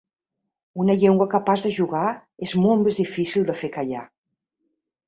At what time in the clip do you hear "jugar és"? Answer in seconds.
1.81-2.57